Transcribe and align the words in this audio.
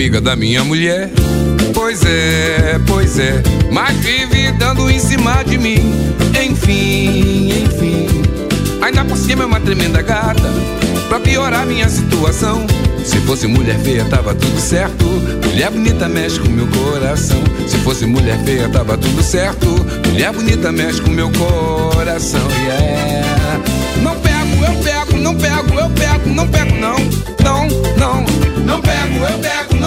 amiga 0.00 0.18
da 0.18 0.34
minha 0.34 0.64
mulher. 0.64 1.10
Pois 1.74 2.02
é, 2.06 2.80
pois 2.86 3.18
é. 3.18 3.42
Mas 3.70 3.94
vive 3.98 4.50
dando 4.52 4.90
em 4.90 4.98
cima 4.98 5.42
de 5.42 5.58
mim. 5.58 5.92
Enfim, 6.42 7.64
enfim. 7.64 8.08
Ainda 8.80 9.04
por 9.04 9.18
cima 9.18 9.42
é 9.42 9.46
uma 9.46 9.60
tremenda 9.60 10.00
gata. 10.00 10.50
Pra 11.06 11.20
piorar 11.20 11.66
minha 11.66 11.86
situação. 11.86 12.66
Se 13.04 13.18
fosse 13.20 13.46
mulher 13.46 13.78
feia, 13.80 14.06
tava 14.06 14.34
tudo 14.34 14.58
certo. 14.58 15.04
Mulher 15.44 15.70
bonita 15.70 16.08
mexe 16.08 16.40
com 16.40 16.48
meu 16.48 16.66
coração. 16.68 17.42
Se 17.68 17.76
fosse 17.80 18.06
mulher 18.06 18.42
feia, 18.42 18.70
tava 18.70 18.96
tudo 18.96 19.22
certo. 19.22 19.66
Mulher 20.06 20.32
bonita 20.32 20.72
mexe 20.72 21.02
com 21.02 21.10
meu 21.10 21.30
coração. 21.32 22.40
Yeah. 22.64 23.60
Não 24.02 24.16
pego, 24.16 24.64
eu 24.64 24.82
pego, 24.82 25.18
não 25.18 25.34
pego, 25.36 25.78
eu 25.78 25.90
pego, 25.90 26.28
não 26.30 26.48
pego, 26.48 26.74
não. 26.76 26.96
Não, 27.44 27.68
não. 27.98 28.40
Não 28.64 28.80
pego, 28.80 29.24
eu 29.28 29.38
pego, 29.40 29.59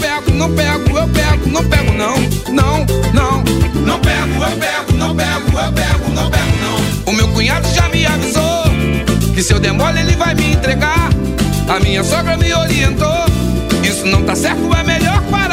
Pego, 0.00 0.30
não 0.32 0.52
pego, 0.54 0.98
eu 0.98 1.08
pego, 1.08 1.48
não 1.48 1.64
pego, 1.64 1.92
não. 1.92 2.16
Não, 2.52 2.86
não. 3.12 3.44
Não 3.84 4.00
pego, 4.00 4.44
eu 4.44 4.56
pego, 4.58 4.92
não 4.96 5.14
pego, 5.14 5.58
eu 5.58 5.72
pego, 5.72 6.10
não 6.14 6.30
pego, 6.30 6.52
não. 6.62 7.12
O 7.12 7.16
meu 7.16 7.28
cunhado 7.28 7.68
já 7.74 7.88
me 7.88 8.06
avisou 8.06 8.64
que 9.34 9.42
se 9.42 9.52
eu 9.52 9.60
der 9.60 9.72
mole 9.72 10.00
ele 10.00 10.16
vai 10.16 10.34
me 10.34 10.52
entregar. 10.52 11.10
A 11.68 11.80
minha 11.80 12.02
sogra 12.02 12.36
me 12.36 12.52
orientou. 12.52 13.24
Isso 13.82 14.06
não 14.06 14.24
tá 14.24 14.34
certo, 14.34 14.74
é 14.74 14.82
melhor 14.82 15.22
parar. 15.30 15.47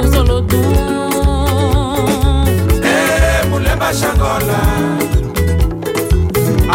Africa 0.00 0.06
no 0.06 0.12
solodum 0.12 0.74
Eh, 2.82 3.46
mulemba 3.50 3.92
shangola 3.92 4.60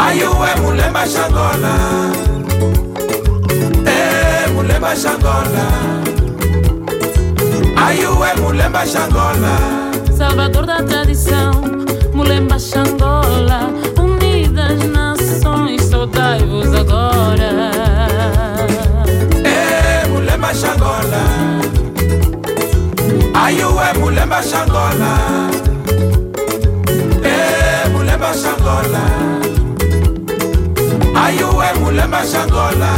ayuwe 0.06 0.50
mulemba 0.62 1.06
shangola 1.08 1.74
Eh, 3.86 4.50
mulemba 4.54 4.96
shangola 4.96 5.66
ayuwe 7.88 8.30
mulemba 8.42 8.86
shangola 8.86 9.54
salvador 10.18 10.66
da 10.66 10.84
tradição 10.84 11.54
mulemba 12.14 12.58
xangola 12.60 13.70
unidas 14.00 14.80
nações 14.90 15.82
saudai-vos 15.84 16.74
agora 16.74 17.52
ayuwe 23.46 23.88
mulemba 24.00 24.40
shangola 24.44 25.12
Eh, 27.24 27.90
mulemba 27.92 28.32
shangola 28.42 29.04
ayuwe 31.26 31.68
mulemba 31.82 32.22
shangola 32.32 32.92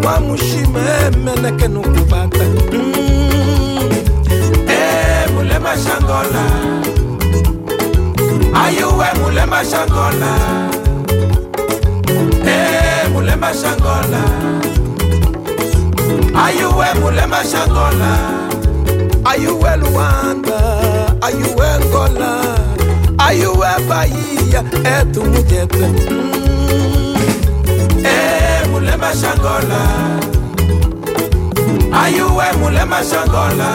kwa 0.00 0.20
mushime 0.20 1.10
menekenu 1.24 1.80
kubata 1.82 2.44
mulemba 5.34 5.74
shangola 5.84 6.44
ayuwe 8.64 9.06
mulemba 9.22 9.64
shangola 9.64 10.32
mulemba 13.12 13.52
shangola 13.54 14.22
ayuwe 16.44 16.86
mulemba 17.00 17.44
shangola 17.44 18.18
ayuwe 19.24 19.76
luanda 19.76 20.58
ayuwe 21.20 21.68
ngola 21.88 22.32
ayuwe 23.18 23.68
bahia? 23.88 24.62
Etumujete 25.00 25.86
mm. 25.86 26.28
Eh, 28.04 28.51
mulemba 28.82 29.12
shangola. 29.14 29.80
Ayuwe 32.02 32.44
mulemba 32.60 32.98
shangola? 33.04 33.70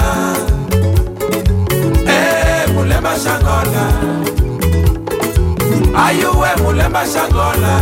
Eh, 2.08 2.68
mulemba 2.74 3.14
shangola. 3.24 3.84
Ayuwe 6.06 6.50
mulemba 6.64 7.04
shangola? 7.06 7.74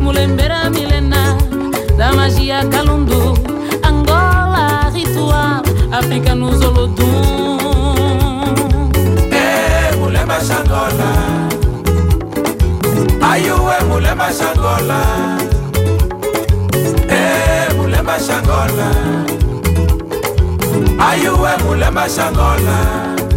Mulembera 0.00 0.70
milena 0.70 1.36
da 1.98 2.12
magia 2.12 2.64
calundu 2.70 3.36
angola 3.82 4.90
ritual 4.94 5.62
africa 5.92 6.34
no 6.34 6.52
solodum 6.60 8.40
Eh, 9.30 9.92
mulemba 10.00 10.38
shangola. 10.40 11.10
Ayuwe 13.30 13.76
mulemba 13.88 14.28
shangola 14.32 15.00
Mulemba 18.12 18.26
shangola 18.26 18.88
ayuwe 21.08 21.50
mulemba 21.64 22.08
shangola 22.08 22.76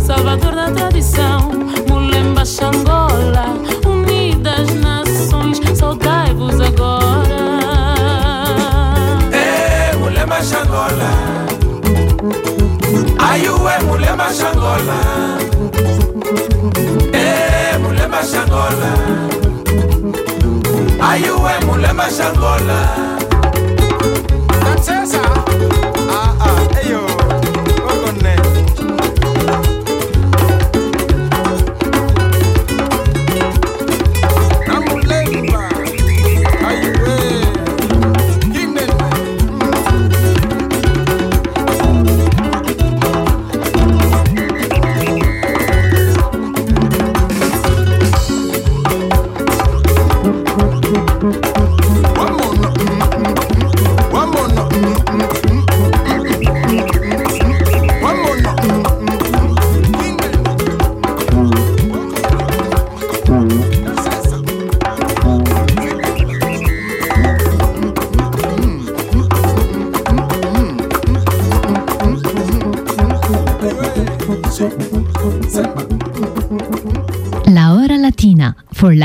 Salvador 0.06 0.54
da 0.54 0.70
tradição, 0.72 1.50
Mulemba 1.88 2.44
Xangola, 2.46 3.46
unidas 3.88 4.70
nações, 4.76 5.60
saudai-vos 5.80 6.60
agora. 6.60 7.42
Eh, 9.32 9.96
mulemba 9.98 10.44
shangola 10.44 11.10
ayuwe 13.32 13.74
mulemba 13.88 14.28
shangola 14.34 14.98
Eh, 17.14 17.78
mulemba 17.80 18.22
shangola 18.24 18.92
ayuwe 21.00 21.54
mulemba 21.66 22.10
shangola 22.10 23.25
princesa. 24.86 25.22
Ah, 26.10 26.36
ah, 26.40 26.68
hey 26.76 26.92
yo. 26.92 27.25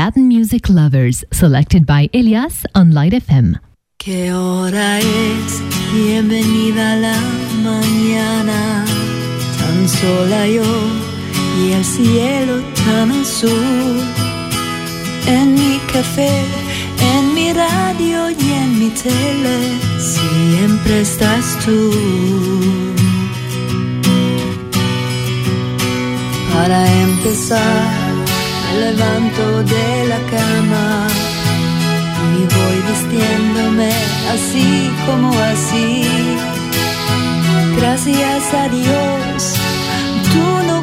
Latin 0.03 0.27
music 0.27 0.67
lovers, 0.67 1.23
selected 1.31 1.85
by 1.85 2.09
Elias 2.11 2.65
on 2.73 2.89
Light 2.89 3.13
FM. 3.13 3.59
¿Qué 3.99 4.33
hora 4.33 4.97
es? 4.97 5.61
Bienvenida 5.93 6.95
la 6.95 7.19
mañana, 7.61 8.83
tan 9.59 9.87
sola 9.87 10.47
yo 10.47 10.63
y 11.61 11.73
el 11.73 11.85
cielo 11.85 12.63
tan 12.83 13.11
azul. 13.11 14.01
En 15.27 15.53
mi 15.53 15.77
café, 15.93 16.33
en 17.13 17.35
mi 17.35 17.53
radio 17.53 18.31
y 18.31 18.53
en 18.63 18.79
mi 18.79 18.89
tele, 18.89 19.57
siempre 19.99 21.01
estás 21.01 21.45
tú. 21.63 21.91
Para 26.51 26.91
empezar, 27.03 28.00
levanto 28.73 29.63
de 29.63 30.05
la 30.07 30.19
cama 30.35 31.07
y 32.37 32.45
viéndome 33.09 33.91
así 34.33 34.89
como 35.05 35.31
así. 35.51 36.07
Gracias 37.77 38.53
a 38.53 38.69
Dios, 38.69 39.55
tú 40.31 40.67
no 40.67 40.80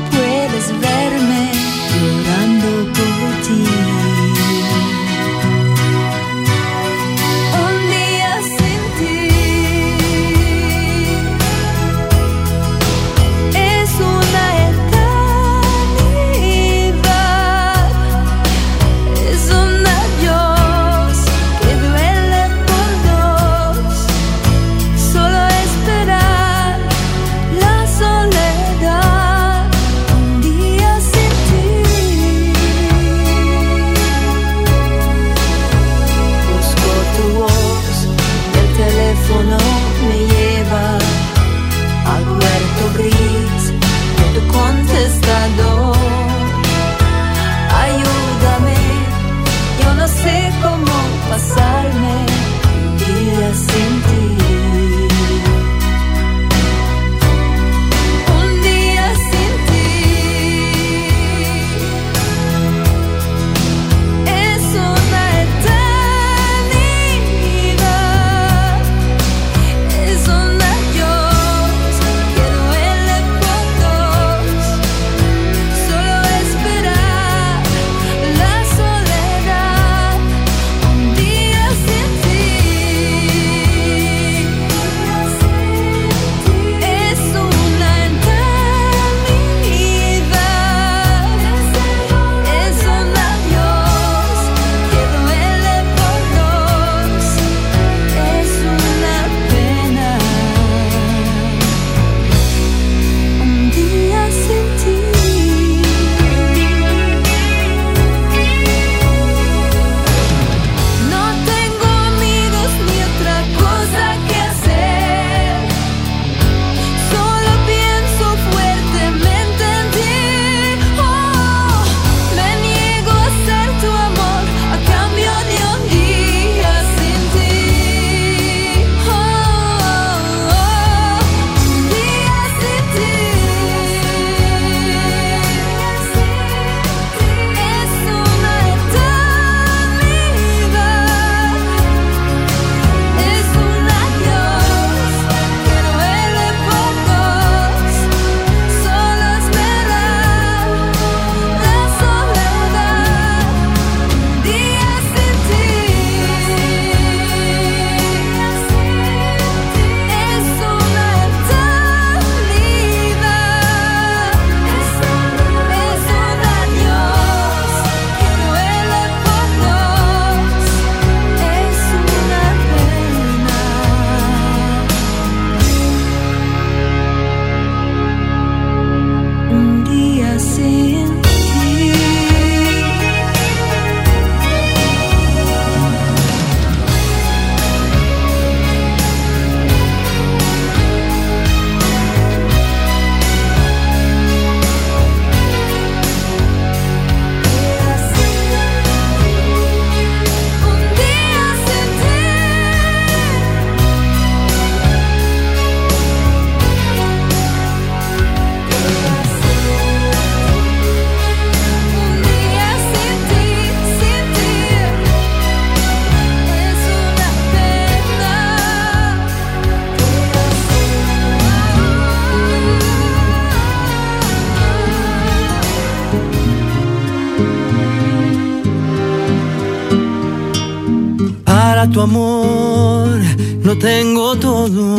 amor 232.09 233.21
no 233.63 233.77
tengo 233.77 234.35
todo, 234.37 234.99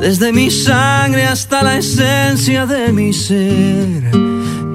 desde 0.00 0.32
mi 0.32 0.50
sangre 0.50 1.24
hasta 1.24 1.62
la 1.62 1.78
esencia 1.78 2.66
de 2.66 2.92
mi 2.92 3.12
ser. 3.12 4.10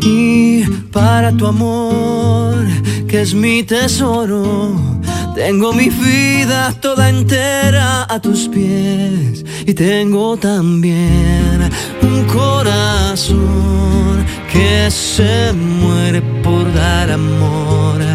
Y 0.02 0.64
para 0.92 1.32
tu 1.32 1.46
amor, 1.46 2.66
que 3.08 3.22
es 3.22 3.34
mi 3.34 3.64
tesoro, 3.64 4.76
tengo 5.36 5.72
mi 5.74 5.90
vida 5.90 6.74
toda 6.82 7.10
entera 7.10 8.08
a 8.10 8.20
tus 8.20 8.48
pies. 8.48 9.46
Y 9.68 9.74
tengo 9.74 10.38
también 10.38 11.70
un 12.02 12.24
corazón 12.26 13.46
que 14.52 14.90
se 14.90 15.54
muere 15.54 16.22
por 16.44 16.64
dar 16.74 17.12
amor 17.12 18.15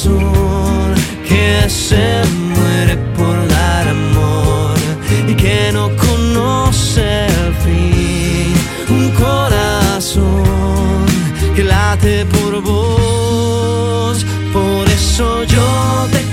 corazón 0.00 0.94
que 1.28 1.68
se 1.68 2.22
muere 2.54 2.96
por 3.16 3.48
dar 3.48 3.88
amor 3.88 4.74
y 5.28 5.34
que 5.34 5.70
no 5.72 5.90
conoce 5.96 7.26
el 7.26 7.54
fin. 7.64 8.54
Un 8.88 9.10
corazón 9.10 10.24
que 11.54 11.64
late 11.64 12.24
por 12.26 12.62
vos, 12.62 14.24
por 14.52 14.88
eso 14.88 15.44
yo 15.44 16.06
te 16.12 16.29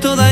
toda 0.00 0.31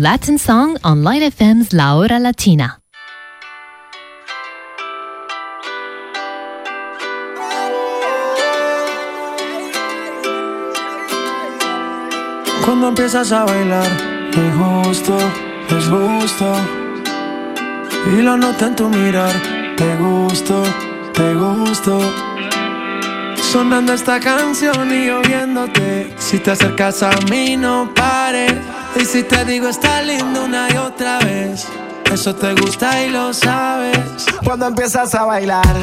Latin 0.00 0.38
song 0.38 0.78
on 0.84 1.02
Light 1.02 1.24
FM's 1.24 1.72
La 1.72 1.96
Hora 1.96 2.20
Latina. 2.20 2.80
Cuando 12.64 12.88
empiezas 12.88 13.32
a 13.32 13.44
bailar, 13.44 13.90
te 14.30 14.52
gusto, 14.52 15.18
es 15.68 15.88
gusto. 15.90 16.54
Y 18.16 18.22
lo 18.22 18.36
noto 18.36 18.66
en 18.66 18.76
tu 18.76 18.88
mirar, 18.88 19.32
te 19.76 19.96
gusto, 19.96 20.62
te 21.12 21.34
gusto. 21.34 21.98
Sonando 23.34 23.94
esta 23.94 24.20
canción 24.20 24.92
y 24.92 25.10
oyéndote. 25.10 26.14
Si 26.18 26.38
te 26.38 26.52
acercas 26.52 27.02
a 27.02 27.10
mí, 27.28 27.56
no 27.56 27.92
pares. 27.94 28.77
Y 28.96 29.04
si 29.04 29.22
te 29.22 29.44
digo, 29.44 29.68
está 29.68 30.02
lindo 30.02 30.44
una 30.44 30.68
y 30.72 30.76
otra 30.76 31.18
vez. 31.20 31.66
Eso 32.12 32.34
te 32.34 32.54
gusta 32.54 33.04
y 33.04 33.10
lo 33.10 33.32
sabes. 33.32 34.26
Cuando 34.44 34.66
empiezas 34.66 35.14
a 35.14 35.24
bailar, 35.24 35.76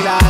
bailar, 0.00 0.29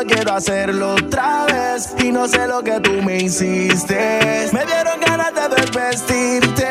solo 0.00 0.14
quiero 0.14 0.32
hacerlo 0.32 0.94
otra 0.94 1.46
vez. 1.46 1.94
Y 2.02 2.12
no 2.12 2.28
sé 2.28 2.46
lo 2.46 2.62
que 2.62 2.80
tú 2.80 3.02
me 3.02 3.18
hiciste. 3.18 4.48
Me 4.52 4.64
dieron 4.64 5.00
ganas 5.00 5.32
de 5.34 5.48
desvestirte. 5.56 6.68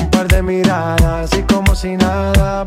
Un 0.00 0.10
par 0.10 0.28
de 0.28 0.42
miradas 0.42 1.30
y 1.36 1.42
como 1.42 1.74
si 1.74 1.96
nada 1.96 2.64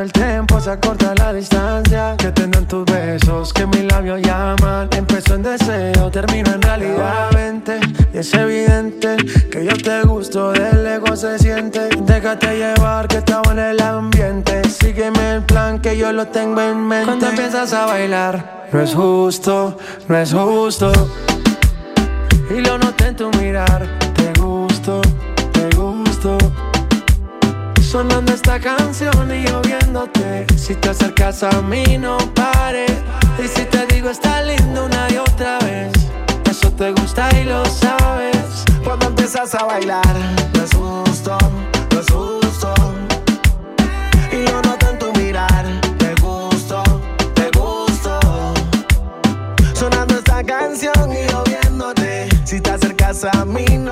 el 0.00 0.12
tiempo, 0.12 0.60
se 0.60 0.70
acorta 0.70 1.14
la 1.16 1.32
distancia. 1.32 2.16
Que 2.16 2.30
tendrán 2.32 2.66
tus 2.66 2.84
besos, 2.84 3.52
que 3.52 3.66
mis 3.66 3.84
labios 3.84 4.20
llaman. 4.22 4.88
Empezó 4.96 5.34
en 5.34 5.42
deseo, 5.42 6.10
termino 6.10 6.52
en 6.52 6.62
realidad. 6.62 7.30
Vente, 7.32 7.80
es 8.12 8.32
evidente 8.34 9.16
que 9.50 9.64
yo 9.64 9.76
te 9.76 10.02
gusto, 10.02 10.52
del 10.52 10.84
lejos 10.84 11.20
se 11.20 11.38
siente. 11.38 11.88
Déjate 12.02 12.56
llevar 12.56 13.08
que 13.08 13.18
estaba 13.18 13.52
en 13.52 13.58
el 13.58 13.80
ambiente. 13.80 14.68
Sígueme 14.68 15.36
el 15.36 15.42
plan 15.42 15.80
que 15.80 15.96
yo 15.96 16.12
lo 16.12 16.26
tengo 16.26 16.60
en 16.60 16.86
mente. 16.86 17.06
Cuando 17.06 17.28
empiezas 17.28 17.72
a 17.72 17.86
bailar, 17.86 18.66
no 18.72 18.80
es 18.80 18.94
justo, 18.94 19.78
no 20.08 20.16
es 20.16 20.32
justo. 20.32 20.92
Y 22.50 22.60
lo 22.60 22.78
noté 22.78 23.08
en 23.08 23.16
tu 23.16 23.30
mirar, 23.38 23.86
te 24.14 24.40
gusto. 24.40 25.00
Sonando 27.96 28.34
esta 28.34 28.60
canción 28.60 29.34
y 29.34 29.46
yo 29.46 29.62
viéndote. 29.62 30.44
Si 30.58 30.74
te 30.74 30.90
acercas 30.90 31.42
a 31.42 31.62
mí, 31.62 31.96
no 31.96 32.18
pares. 32.34 32.92
Y 33.42 33.48
si 33.48 33.64
te 33.64 33.86
digo, 33.86 34.10
está 34.10 34.42
lindo 34.42 34.84
una 34.84 35.10
y 35.10 35.16
otra 35.16 35.58
vez. 35.60 35.94
Eso 36.44 36.70
te 36.72 36.92
gusta 36.92 37.30
y 37.40 37.44
lo 37.44 37.64
sabes. 37.64 38.66
Cuando 38.84 39.06
empiezas 39.06 39.54
a 39.54 39.64
bailar, 39.64 40.14
justo, 40.76 41.38
no 41.90 42.00
es 42.00 42.06
justo. 42.12 42.74
Y 44.30 44.44
yo 44.44 44.60
noto 44.60 44.90
en 44.90 44.98
tu 44.98 45.10
mirar, 45.18 45.64
te 45.96 46.14
gusto, 46.20 46.82
te 47.32 47.50
gusto. 47.58 48.20
Sonando 49.72 50.18
esta 50.18 50.44
canción 50.44 51.12
y 51.14 51.30
yo 51.30 51.42
viéndote. 51.44 52.28
Si 52.44 52.60
te 52.60 52.72
acercas 52.72 53.24
a 53.24 53.46
mí, 53.46 53.64
no 53.78 53.85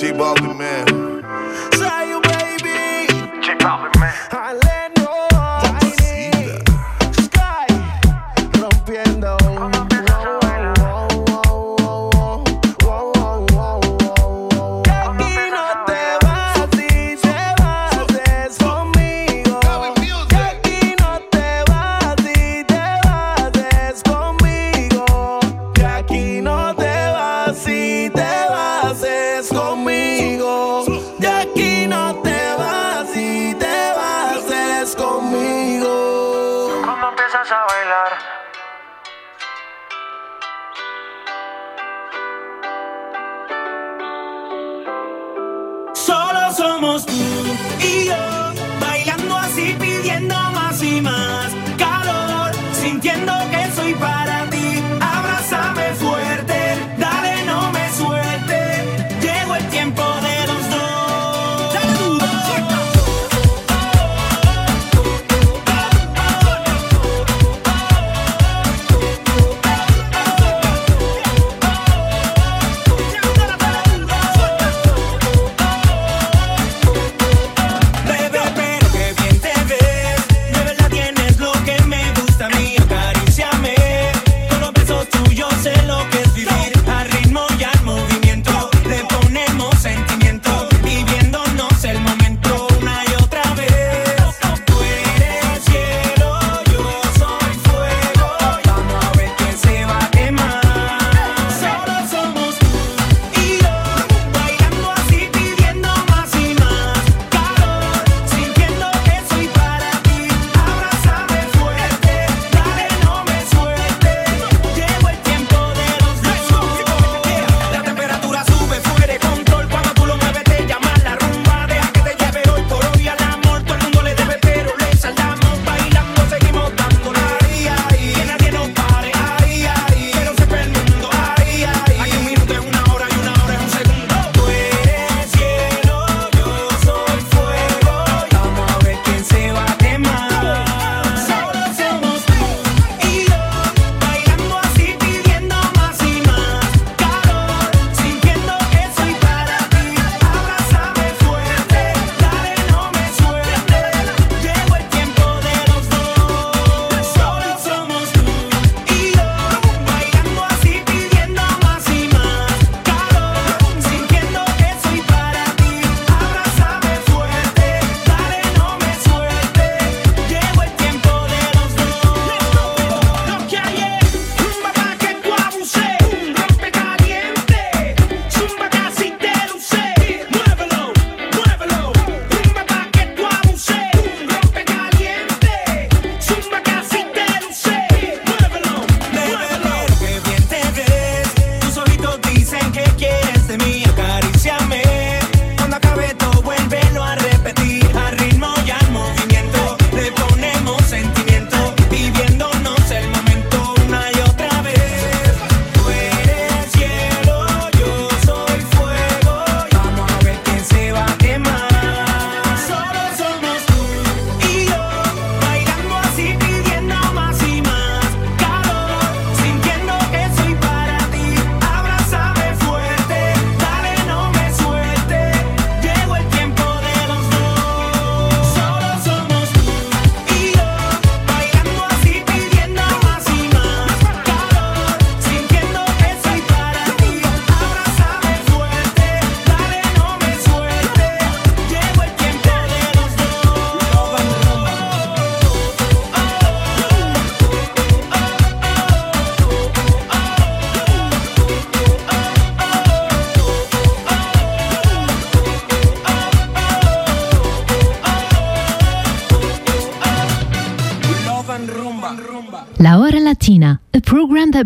G 0.00 0.12
Baldy 0.12 0.54
man. 0.54 0.99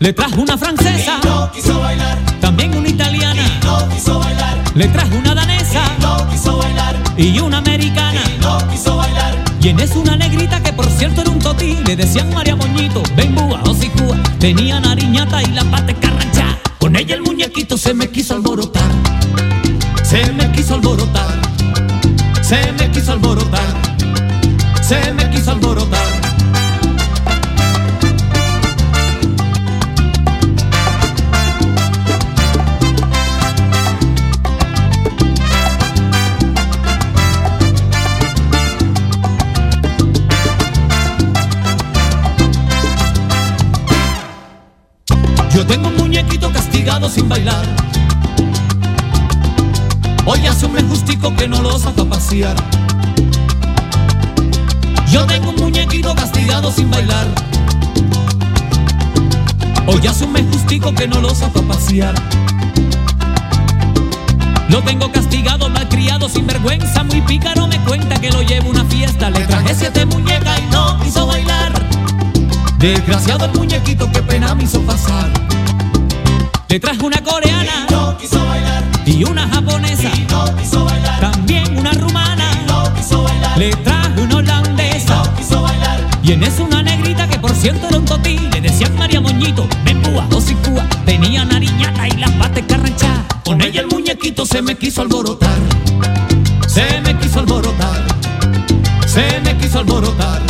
Le 0.00 0.12
trajo 0.12 0.40
una 0.40 0.56
francesa. 0.56 1.18
Y 1.22 1.26
no 1.26 1.50
quiso 1.50 1.80
bailar. 1.80 2.18
También 2.40 2.76
una 2.76 2.88
italiana. 2.88 3.42
Y 3.42 3.64
no 3.64 3.88
quiso 3.88 4.20
bailar. 4.20 4.56
Le 4.74 4.86
trajo 4.88 5.16
una 5.16 5.34
danesa. 5.34 5.82
Y 5.98 6.02
no 6.02 6.30
quiso 6.30 6.56
bailar. 6.56 6.96
Y 7.16 7.40
una 7.40 7.58
americana. 7.58 8.20
Y 8.36 8.40
no 8.40 8.58
quiso 8.68 8.96
bailar. 8.96 9.34
Y 9.60 9.68
en 9.70 9.80
eso 9.80 9.98
una 9.98 10.16
negrita 10.16 10.62
que 10.62 10.72
por 10.72 10.86
cierto 10.86 11.22
era 11.22 11.30
un 11.30 11.40
totí. 11.40 11.76
Le 11.84 11.96
decían 11.96 12.32
María 12.32 12.54
Moñito, 12.54 13.02
ven 13.16 13.34
búa, 13.34 13.60
o 13.66 13.74
si 13.74 13.88
cúa. 13.88 14.16
Tenía 14.38 14.78
nariñata 14.78 15.42
y 15.42 15.46
la 15.46 15.64
pata 15.64 15.92
carrancha. 15.94 16.58
Con 16.78 16.94
ella 16.94 17.16
el 17.16 17.22
muñequito 17.22 17.76
se 17.76 17.92
me 17.92 18.08
quiso 18.08 18.34
alborotar. 18.34 18.88
Se 20.04 20.32
me 20.32 20.47
sin 47.08 47.28
bailar. 47.28 47.64
Hoy 50.26 50.46
hace 50.46 50.66
un 50.66 50.88
justico 50.88 51.34
que 51.34 51.48
no 51.48 51.62
lo 51.62 51.78
saco 51.78 52.02
a 52.02 52.10
pasear. 52.10 52.56
Yo 55.10 55.24
tengo 55.26 55.50
un 55.50 55.56
muñequito 55.56 56.14
castigado 56.14 56.70
sin 56.70 56.90
bailar. 56.90 57.26
Hoy 59.86 60.06
hace 60.06 60.24
un 60.24 60.52
justico 60.52 60.94
que 60.94 61.08
no 61.08 61.20
lo 61.20 61.34
saco 61.34 61.60
a 61.60 61.62
pasear. 61.62 62.14
Lo 64.68 64.82
tengo 64.82 65.10
castigado, 65.10 65.70
malcriado, 65.70 66.28
sin 66.28 66.46
vergüenza, 66.46 67.02
muy 67.04 67.22
pícaro 67.22 67.66
me 67.68 67.78
cuenta 67.84 68.20
que 68.20 68.30
lo 68.30 68.42
llevo 68.42 68.68
a 68.68 68.70
una 68.70 68.84
fiesta. 68.84 69.30
Le 69.30 69.40
traje 69.46 69.74
siete 69.74 70.04
muñecas 70.04 70.60
y 70.60 70.72
no 70.72 71.00
quiso 71.00 71.26
bailar. 71.26 71.72
Desgraciado 72.78 73.46
el 73.46 73.52
muñequito, 73.52 74.10
qué 74.12 74.22
pena 74.22 74.54
me 74.54 74.64
hizo 74.64 74.82
pasar. 74.82 75.30
Le 76.68 76.78
traje 76.80 77.02
una 77.02 77.22
coreana 77.22 77.86
Y 77.88 77.92
no 77.92 78.16
quiso 78.18 78.44
bailar. 78.44 78.84
y 79.06 79.24
una 79.24 79.48
japonesa, 79.48 80.10
Y 80.14 80.26
no 80.30 80.56
quiso 80.56 80.84
bailar. 80.84 81.20
también 81.20 81.78
una 81.78 81.92
rumana. 81.92 82.44
Y 82.62 82.66
no 82.66 82.94
quiso 82.94 83.22
bailar. 83.22 83.58
Le 83.58 83.70
traje 83.70 84.20
una 84.20 84.36
holandesa 84.36 85.16
No 85.16 85.34
quiso 85.36 85.62
bailar. 85.62 86.00
y 86.22 86.32
en 86.32 86.42
eso 86.42 86.64
una 86.64 86.82
negrita 86.82 87.26
que 87.28 87.38
por 87.38 87.52
cierto 87.54 87.86
era 87.88 87.98
un. 87.98 88.08
Le 88.52 88.60
decían 88.60 88.94
María 88.96 89.20
Moñito, 89.20 89.66
ven 89.84 90.02
búa, 90.02 90.26
o 90.34 90.40
si 90.40 90.54
cúa. 90.56 90.84
Tenía 91.06 91.44
nariñata 91.44 92.08
y 92.08 92.12
las 92.12 92.30
patas 92.32 92.64
carranchadas. 92.68 93.24
Con 93.44 93.60
ella 93.62 93.80
el 93.80 93.86
muñequito 93.86 94.44
se 94.44 94.60
me 94.60 94.76
quiso 94.76 95.02
alborotar. 95.02 95.56
Se 96.66 97.00
me 97.00 97.16
quiso 97.18 97.38
alborotar. 97.40 98.04
Se 99.06 99.40
me 99.44 99.56
quiso 99.56 99.78
alborotar. 99.78 100.42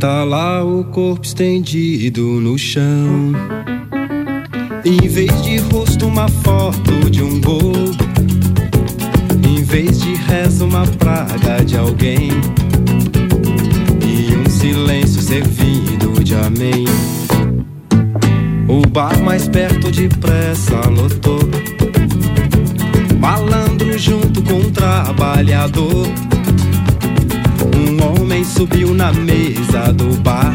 Tá 0.00 0.24
lá 0.24 0.64
o 0.64 0.82
corpo 0.82 1.26
estendido 1.26 2.22
no 2.22 2.56
chão. 2.56 3.34
Em 4.82 5.06
vez 5.06 5.42
de 5.42 5.58
rosto, 5.58 6.06
uma 6.06 6.26
foto 6.26 7.10
de 7.10 7.22
um 7.22 7.38
gol. 7.38 7.74
Em 9.46 9.62
vez 9.62 10.00
de 10.00 10.14
reza, 10.14 10.64
uma 10.64 10.86
praga 10.86 11.62
de 11.66 11.76
alguém. 11.76 12.30
E 14.02 14.34
um 14.36 14.48
silêncio 14.48 15.20
servido 15.20 16.24
de 16.24 16.34
amém. 16.34 16.86
O 18.66 18.80
bar 18.88 19.20
mais 19.22 19.48
perto 19.48 19.90
depressa 19.90 20.80
lotou. 20.88 21.40
Malandro 23.18 23.98
junto 23.98 24.40
com 24.44 24.62
trabalhador. 24.70 26.29
Homem 28.18 28.42
subiu 28.42 28.92
na 28.92 29.12
mesa 29.12 29.92
do 29.92 30.16
bar 30.20 30.52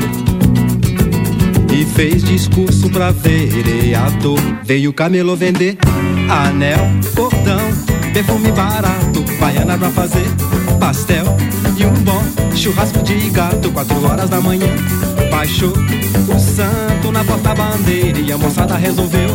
e 1.73 1.85
fez 1.85 2.23
discurso 2.23 2.89
pra 2.89 3.11
vereador. 3.11 4.39
Veio 4.63 4.91
camelô 4.91 5.35
vender 5.35 5.77
anel, 6.29 6.79
cordão, 7.15 7.61
perfume 8.13 8.51
barato, 8.51 9.23
baiana 9.39 9.77
pra 9.77 9.89
fazer 9.89 10.25
pastel 10.79 11.25
e 11.77 11.85
um 11.85 11.93
bom 12.03 12.23
churrasco 12.55 13.01
de 13.03 13.29
gato. 13.29 13.71
Quatro 13.71 14.05
horas 14.05 14.29
da 14.29 14.41
manhã 14.41 14.67
baixou 15.31 15.71
o 15.71 16.39
santo 16.39 17.11
na 17.11 17.23
porta-bandeira 17.23 18.19
e 18.19 18.31
a 18.31 18.37
moçada 18.37 18.75
resolveu 18.75 19.29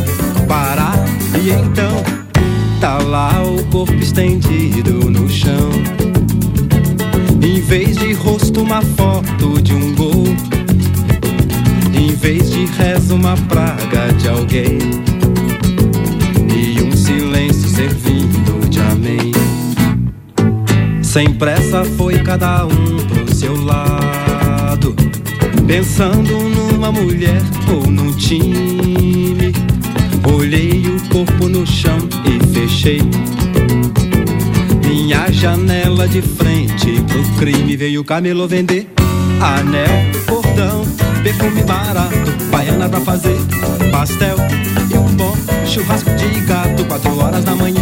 parar. 0.47 0.95
E 1.43 1.49
então 1.49 2.03
tá 2.79 2.99
lá 2.99 3.41
o 3.43 3.63
corpo 3.71 3.93
estendido 3.95 5.09
no 5.09 5.27
chão. 5.27 6.10
Em 7.61 7.63
vez 7.63 7.95
de 7.95 8.11
rosto, 8.13 8.63
uma 8.63 8.81
foto 8.81 9.61
de 9.61 9.71
um 9.71 9.93
gol. 9.93 10.25
Em 11.93 12.13
vez 12.15 12.49
de 12.49 12.65
reza, 12.65 13.13
uma 13.13 13.37
praga 13.37 14.11
de 14.17 14.27
alguém. 14.27 14.79
E 16.53 16.81
um 16.81 16.91
silêncio 16.91 17.69
servindo 17.69 18.67
de 18.67 18.79
amém. 18.79 19.31
Sem 21.03 21.35
pressa 21.35 21.85
foi 21.85 22.17
cada 22.23 22.65
um 22.65 22.97
pro 23.07 23.33
seu 23.33 23.55
lado. 23.63 24.95
Pensando 25.67 26.39
numa 26.49 26.91
mulher 26.91 27.41
ou 27.71 27.85
num 27.85 28.11
time. 28.13 29.53
Olhei 30.35 30.83
o 30.87 30.99
corpo 31.09 31.47
no 31.47 31.65
chão 31.65 31.99
e 32.25 32.53
fechei. 32.53 33.01
Minha 34.91 35.31
janela 35.31 36.05
de 36.05 36.21
frente 36.21 37.01
pro 37.07 37.23
crime 37.39 37.77
veio 37.77 38.01
o 38.01 38.03
camelo 38.03 38.45
vender. 38.45 38.91
Anel, 39.39 39.87
cordão, 40.27 40.83
perfume 41.23 41.63
barato, 41.63 42.29
baiana 42.51 42.89
pra 42.89 42.99
fazer. 42.99 43.37
Pastel 43.89 44.35
e 44.93 44.97
um 44.97 45.15
bom 45.15 45.33
churrasco 45.65 46.09
de 46.15 46.41
gato, 46.41 46.83
quatro 46.87 47.17
horas 47.17 47.45
da 47.45 47.55
manhã. 47.55 47.81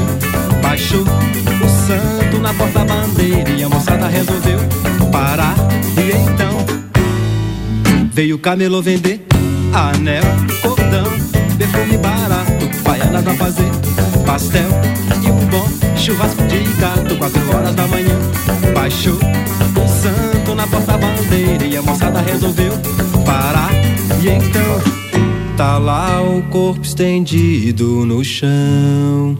Baixou 0.61 1.01
o 1.01 1.87
santo 1.87 2.37
na 2.43 2.53
porta-bandeira 2.53 3.49
e 3.57 3.63
a 3.63 3.69
moçada 3.69 4.07
resolveu 4.07 4.59
parar. 5.11 5.55
E 5.97 6.11
então 6.11 6.63
veio 8.13 8.35
o 8.35 8.39
camelo 8.39 8.83
vender. 8.83 9.25
Anel, 9.73 10.21
cordão, 10.61 11.05
perfume 11.57 11.97
barato, 11.97 12.69
baiana 12.83 13.23
pra 13.23 13.33
fazer. 13.33 13.71
Pastel 14.27 14.69
e 15.25 15.28
Churrasco 15.99 16.41
de 16.47 16.63
gato, 16.79 17.17
quatro 17.17 17.55
horas 17.55 17.75
da 17.75 17.85
manhã. 17.87 18.17
Baixou 18.73 19.15
o 19.15 19.87
santo 19.87 20.55
na 20.55 20.65
porta-bandeira 20.65 21.65
E 21.65 21.75
a 21.75 21.81
moçada 21.81 22.21
resolveu 22.21 22.71
parar. 23.25 23.69
E 24.21 24.29
então 24.29 25.55
tá 25.57 25.77
lá 25.77 26.21
o 26.21 26.41
corpo 26.43 26.81
estendido 26.81 28.05
no 28.05 28.23
chão. 28.23 29.37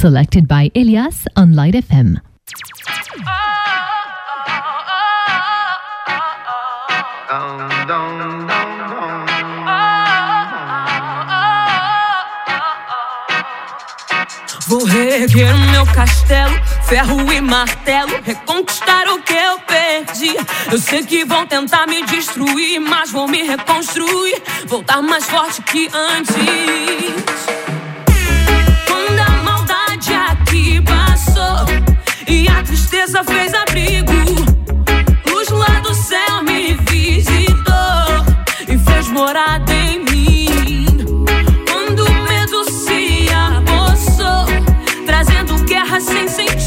selected 0.00 0.48
by 0.48 0.70
Elias 0.74 1.26
on 1.36 1.52
Light 1.52 1.74
FM. 1.76 2.16
Vou 14.66 14.84
reerguer 14.86 15.54
o 15.54 15.58
meu 15.70 15.84
castelo, 15.84 16.54
ferro 16.84 17.30
e 17.30 17.40
martelo, 17.42 18.22
reconquistar 18.24 19.06
o 19.08 19.20
que 19.20 19.34
eu 19.34 19.60
perdi. 19.60 20.34
Eu 20.72 20.78
sei 20.78 21.04
que 21.04 21.26
vão 21.26 21.46
tentar 21.46 21.86
me 21.86 22.02
destruir, 22.06 22.80
mas 22.80 23.10
vou 23.10 23.28
me 23.28 23.42
reconstruir, 23.42 24.40
voltar 24.66 25.02
mais 25.02 25.26
forte 25.26 25.60
que 25.60 25.90
antes. 25.92 27.59
e 32.30 32.48
a 32.48 32.62
tristeza 32.62 33.24
fez 33.24 33.52
abrigo. 33.52 34.12
Luz 35.26 35.48
lá 35.48 35.80
do 35.80 35.92
céu 35.92 36.42
me 36.44 36.74
visitou 36.88 38.24
e 38.68 38.78
fez 38.78 39.08
morar 39.08 39.60
em 39.68 40.04
mim. 40.04 40.86
Quando 41.68 42.04
o 42.04 42.12
medo 42.22 42.64
se 42.70 43.26
apossou, 43.34 44.46
trazendo 45.04 45.64
guerra 45.64 46.00
sem 46.00 46.28
sentido. 46.28 46.59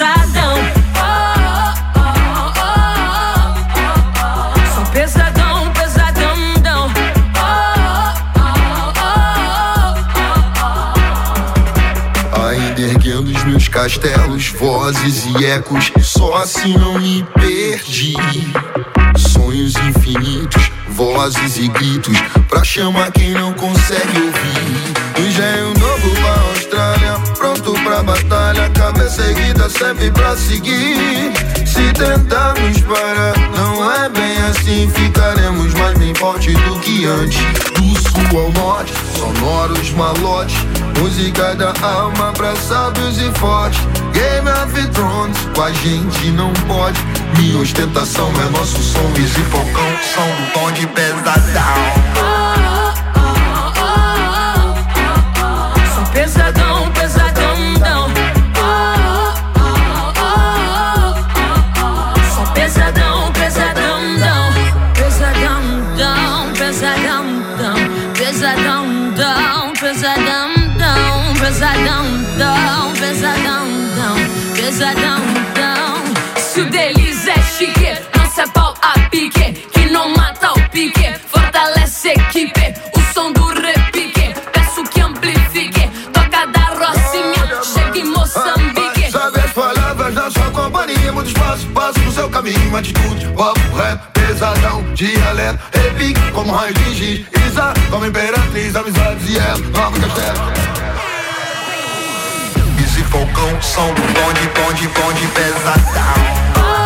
Oh, 0.00 1.74
oh, 1.96 2.12
oh, 2.36 2.52
oh. 4.22 4.74
Sou 4.74 4.86
pesadão, 4.92 5.72
pesadão, 5.72 6.54
dão. 6.62 6.88
Ainda 12.48 12.80
erguendo 12.80 13.30
os 13.30 13.44
meus 13.44 13.68
castelos, 13.68 14.48
vozes 14.48 15.24
e 15.26 15.44
ecos. 15.46 15.90
Só 16.00 16.36
assim 16.36 16.76
não 16.78 16.98
me 16.98 17.24
perdi. 17.34 18.14
Sonhos 19.16 19.74
infinitos, 19.76 20.70
vozes 20.88 21.56
e 21.56 21.68
gritos. 21.68 22.16
Pra 22.48 22.62
chamar 22.62 23.10
quem 23.12 23.30
não 23.30 23.52
consegue 23.54 24.20
ouvir. 24.20 24.98
Engenho 25.18 25.74
novo 25.78 26.10
pra 26.20 26.30
Austrália, 26.30 26.47
pra 27.98 28.02
batalha. 28.02 28.70
Cabeça 28.70 29.22
erguida 29.22 29.68
sempre 29.68 30.10
pra 30.10 30.36
seguir. 30.36 31.32
Se 31.66 31.92
tentarmos 31.92 32.80
parar, 32.82 33.34
não 33.56 33.92
é 33.92 34.08
bem 34.08 34.36
assim. 34.50 34.90
Ficaremos 34.90 35.74
mais 35.74 35.98
bem 35.98 36.14
forte 36.14 36.52
do 36.52 36.78
que 36.80 37.06
antes. 37.06 37.38
Do 37.74 38.00
sul 38.00 38.40
ao 38.40 38.52
norte, 38.52 38.92
sonoros 39.16 39.90
malotes. 39.92 40.56
Música 40.98 41.54
da 41.54 41.72
alma 41.82 42.32
pra 42.32 42.54
sábios 42.56 43.18
e 43.18 43.30
fortes. 43.38 43.80
Game 44.12 44.48
of 44.48 44.88
Thrones, 44.88 45.38
com 45.54 45.62
a 45.62 45.72
gente 45.72 46.30
não 46.32 46.52
pode. 46.66 47.00
Minha 47.36 47.58
ostentação 47.58 48.30
é 48.40 48.50
nosso 48.50 48.82
som. 48.82 49.12
Easy 49.16 49.42
Falcão, 49.50 49.98
som 50.14 50.26
do 50.26 50.52
tom 50.52 50.72
de 50.72 50.86
pesadão. 50.88 52.37
Pesadão, 70.08 70.54
dão. 70.78 71.34
Pesadão, 71.34 72.04
dão, 72.38 72.92
pesadão, 72.94 73.66
dão. 73.96 74.16
Pesadão, 74.54 75.20
dão. 75.54 76.40
Se 76.40 76.60
o 76.60 76.70
deles 76.70 77.26
é 77.26 77.42
chique, 77.42 77.96
se 78.32 78.40
é 78.40 78.46
pau 78.48 78.74
a 78.80 78.98
pique. 79.10 79.52
Que 79.72 79.90
não 79.90 80.08
mata 80.14 80.37
sua 90.68 90.70
companhia 90.70 91.12
Muito 91.12 91.28
espaço, 91.28 91.66
passo 91.68 91.98
no 92.00 92.12
seu 92.12 92.28
caminho. 92.28 92.76
Atitude, 92.76 93.26
papo, 93.36 93.76
rap, 93.76 94.00
pesadão 94.12 94.82
Dialeto, 94.94 95.58
repique 95.72 96.32
como 96.32 96.52
raio 96.52 96.74
de 96.74 96.94
giz. 96.94 97.26
Isa, 97.46 97.72
como 97.90 98.06
imperatriz 98.06 98.76
Amizades 98.76 99.28
e 99.28 99.38
ela, 99.38 99.58
nova 99.58 99.98
castelo 99.98 100.52
Easy 102.80 103.02
Falcão, 103.04 103.62
som 103.62 103.94
do 103.94 104.02
bonde, 104.02 104.48
bonde, 104.54 104.88
bonde 104.88 105.26
Pesadão 105.28 106.77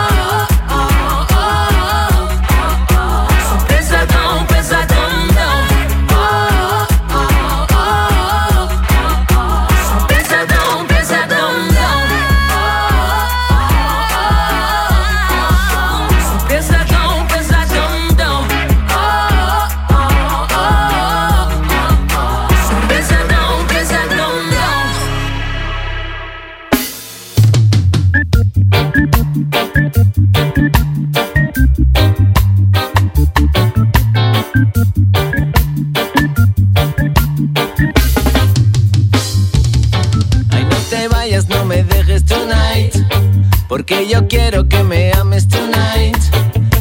Porque 43.72 44.06
yo 44.06 44.28
quiero 44.28 44.68
que 44.68 44.84
me 44.84 45.12
ames 45.12 45.48
tonight. 45.48 46.18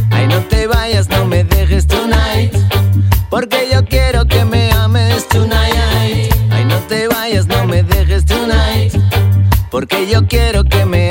Ay, 0.09 0.27
no 0.27 0.39
te 0.49 0.67
vayas, 0.67 1.07
no 1.07 1.25
me 1.25 1.45
dejes 1.45 1.87
tonight. 1.87 2.53
Porque 3.29 3.69
yo 3.71 3.85
quiero 3.85 4.25
que 4.25 4.43
me 4.43 4.69
ames 4.73 5.25
tonight. 5.29 6.33
Ay, 6.49 6.65
no 6.65 6.75
te 6.89 7.07
vayas, 7.07 7.47
no 7.47 7.65
me 7.65 7.81
dejes 7.81 8.25
tonight. 8.25 8.91
Porque 9.69 10.05
yo 10.09 10.27
quiero 10.27 10.65
que 10.65 10.85
me 10.85 11.10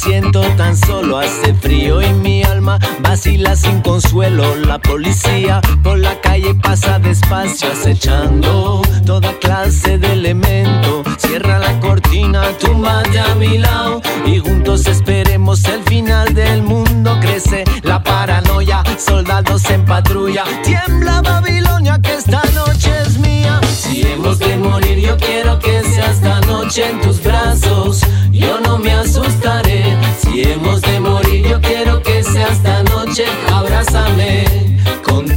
siento 0.00 0.40
tan 0.56 0.76
solo. 0.76 1.18
Hace 1.18 1.54
frío 1.54 2.00
y 2.00 2.12
mi 2.12 2.42
alma 2.42 2.78
vacila 3.00 3.54
sin 3.54 3.80
consuelo. 3.82 4.56
La 4.56 4.78
policía 4.78 5.60
por 5.82 5.98
la 5.98 6.20
calle 6.20 6.54
pasa 6.54 6.98
despacio, 6.98 7.70
acechando 7.70 8.82
toda 9.04 9.32
clase 9.38 9.98
de 9.98 10.12
elemento. 10.12 11.02
Cierra 11.18 11.58
la 11.58 11.78
cortina, 11.80 12.42
túmbate 12.58 13.18
a 13.20 13.34
mi 13.34 13.58
lado 13.58 14.00
y 14.26 14.38
juntos 14.38 14.86
esperemos 14.86 15.64
el 15.64 15.82
final 15.84 16.34
del 16.34 16.62
mundo. 16.62 17.18
Crece 17.20 17.64
la 17.82 18.02
paranoia, 18.02 18.82
soldados 18.98 19.68
en 19.70 19.84
patrulla. 19.84 20.44
Tiembla 20.62 21.20
Babilonia, 21.20 21.98
que 22.00 22.14
esta 22.14 22.42
noche 22.54 22.90
es 23.06 23.18
mía. 23.18 23.60
Si 23.82 24.02
hemos 24.02 24.38
de 24.38 24.56
morir, 24.56 24.98
yo 24.98 25.16
quiero 25.16 25.58
que 25.58 25.82
sea 25.82 26.10
esta 26.10 26.40
noche 26.42 26.88
en 26.88 27.00
tus 27.00 27.18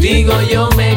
Contigo 0.04 0.34
yo 0.41 0.68
me 0.76 0.93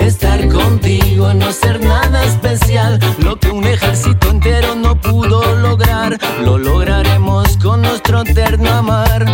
estar 0.00 0.48
contigo, 0.48 1.32
no 1.34 1.52
ser 1.52 1.80
nada 1.80 2.24
especial. 2.24 2.98
Lo 3.18 3.38
que 3.38 3.48
un 3.50 3.64
ejército 3.64 4.30
entero 4.30 4.74
no 4.74 5.00
pudo 5.00 5.54
lograr, 5.56 6.18
lo 6.42 6.58
lograremos 6.58 7.56
con 7.58 7.82
nuestro 7.82 8.22
eterno 8.22 8.68
amar. 8.70 9.24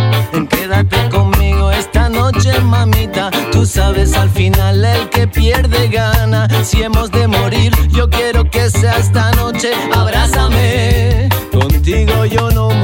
Quédate 0.49 1.09
conmigo 1.09 1.71
esta 1.71 2.09
noche, 2.09 2.59
mamita. 2.59 3.31
Tú 3.51 3.65
sabes 3.65 4.13
al 4.13 4.29
final 4.29 4.85
el 4.85 5.09
que 5.09 5.27
pierde 5.27 5.87
gana. 5.89 6.47
Si 6.63 6.83
hemos 6.83 7.11
de 7.11 7.27
morir, 7.27 7.73
yo 7.89 8.09
quiero 8.09 8.49
que 8.49 8.69
sea 8.69 8.97
esta 8.97 9.31
noche. 9.31 9.71
Abrázame, 9.93 11.29
contigo 11.51 12.25
yo 12.25 12.51
no. 12.51 12.82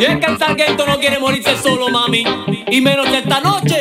Y 0.00 0.04
es 0.04 0.16
que 0.16 0.32
el 0.32 0.38
sargento 0.38 0.86
no 0.86 0.98
quiere 0.98 1.18
morirse 1.18 1.58
solo, 1.62 1.90
mami. 1.90 2.24
Y 2.70 2.80
menos 2.80 3.06
esta 3.08 3.38
noche. 3.40 3.78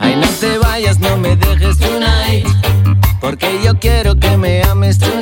Ay, 0.00 0.16
no 0.16 0.26
te 0.40 0.58
vayas, 0.58 0.98
no 0.98 1.16
me 1.16 1.36
dejes 1.36 1.78
tonight. 1.78 2.44
Porque 3.20 3.60
yo 3.62 3.78
quiero 3.78 4.16
que 4.16 4.36
me 4.36 4.60
ames 4.64 4.98
tonight. 4.98 5.21